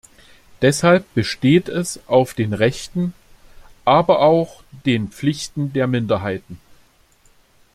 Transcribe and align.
Deshalb 0.63 1.05
besteht 1.13 1.69
es 1.69 1.99
auf 2.07 2.33
den 2.33 2.53
Rechten, 2.55 3.13
aber 3.85 4.21
auch 4.21 4.63
den 4.83 5.09
Pflichten 5.09 5.73
der 5.73 5.85
Minderheiten. 5.85 6.59